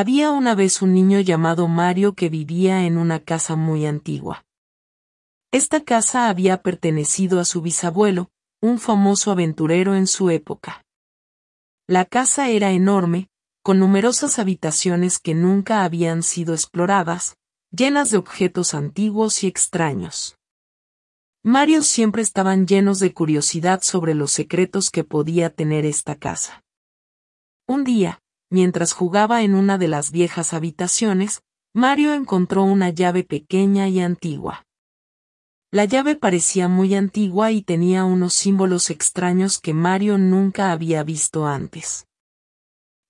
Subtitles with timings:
[0.00, 4.46] Había una vez un niño llamado Mario que vivía en una casa muy antigua.
[5.50, 8.30] Esta casa había pertenecido a su bisabuelo,
[8.62, 10.84] un famoso aventurero en su época.
[11.88, 13.28] La casa era enorme,
[13.64, 17.36] con numerosas habitaciones que nunca habían sido exploradas,
[17.72, 20.36] llenas de objetos antiguos y extraños.
[21.42, 26.62] Mario siempre estaban llenos de curiosidad sobre los secretos que podía tener esta casa.
[27.66, 28.20] Un día,
[28.50, 31.42] mientras jugaba en una de las viejas habitaciones,
[31.74, 34.64] Mario encontró una llave pequeña y antigua.
[35.70, 41.46] La llave parecía muy antigua y tenía unos símbolos extraños que Mario nunca había visto
[41.46, 42.06] antes.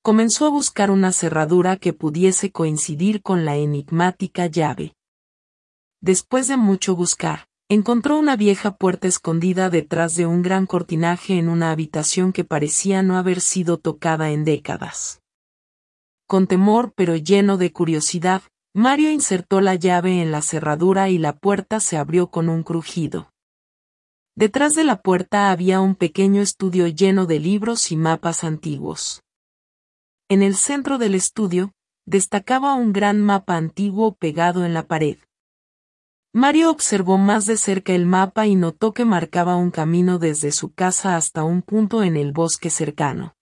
[0.02, 4.94] Comenzó a buscar una cerradura que pudiese coincidir con la enigmática llave.
[6.00, 11.48] Después de mucho buscar, encontró una vieja puerta escondida detrás de un gran cortinaje en
[11.48, 15.20] una habitación que parecía no haber sido tocada en décadas.
[16.28, 18.42] Con temor pero lleno de curiosidad,
[18.74, 23.32] Mario insertó la llave en la cerradura y la puerta se abrió con un crujido.
[24.36, 29.22] Detrás de la puerta había un pequeño estudio lleno de libros y mapas antiguos.
[30.28, 31.72] En el centro del estudio,
[32.04, 35.16] destacaba un gran mapa antiguo pegado en la pared.
[36.34, 40.74] Mario observó más de cerca el mapa y notó que marcaba un camino desde su
[40.74, 43.34] casa hasta un punto en el bosque cercano.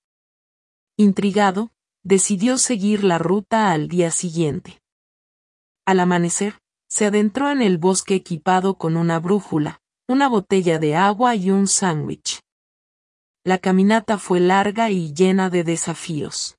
[0.97, 1.72] Intrigado,
[2.06, 4.80] decidió seguir la ruta al día siguiente.
[5.84, 11.34] Al amanecer, se adentró en el bosque equipado con una brújula, una botella de agua
[11.34, 12.42] y un sándwich.
[13.44, 16.58] La caminata fue larga y llena de desafíos.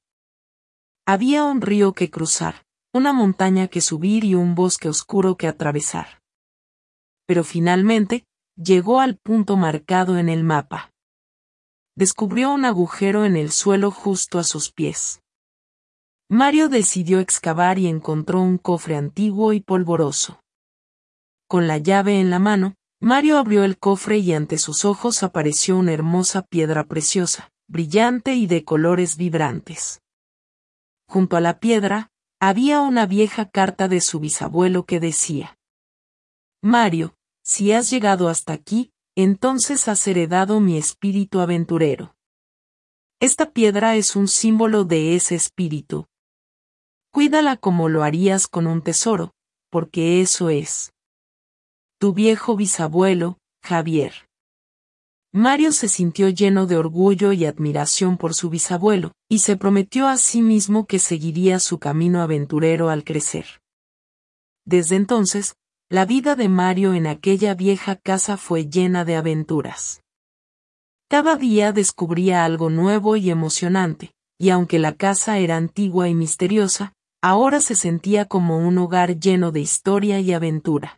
[1.06, 6.22] Había un río que cruzar, una montaña que subir y un bosque oscuro que atravesar.
[7.26, 8.26] Pero finalmente,
[8.58, 10.92] llegó al punto marcado en el mapa.
[11.96, 15.22] Descubrió un agujero en el suelo justo a sus pies.
[16.30, 20.42] Mario decidió excavar y encontró un cofre antiguo y polvoroso.
[21.48, 25.78] Con la llave en la mano, Mario abrió el cofre y ante sus ojos apareció
[25.78, 30.02] una hermosa piedra preciosa, brillante y de colores vibrantes.
[31.08, 32.12] Junto a la piedra,
[32.42, 35.58] había una vieja carta de su bisabuelo que decía,
[36.62, 42.16] Mario, si has llegado hasta aquí, entonces has heredado mi espíritu aventurero.
[43.22, 46.08] Esta piedra es un símbolo de ese espíritu,
[47.18, 49.34] Cuídala como lo harías con un tesoro,
[49.72, 50.94] porque eso es.
[52.00, 54.14] Tu viejo bisabuelo, Javier.
[55.34, 60.18] Mario se sintió lleno de orgullo y admiración por su bisabuelo, y se prometió a
[60.18, 63.48] sí mismo que seguiría su camino aventurero al crecer.
[64.64, 65.56] Desde entonces,
[65.90, 70.04] la vida de Mario en aquella vieja casa fue llena de aventuras.
[71.10, 76.94] Cada día descubría algo nuevo y emocionante, y aunque la casa era antigua y misteriosa,
[77.22, 80.97] ahora se sentía como un hogar lleno de historia y aventura.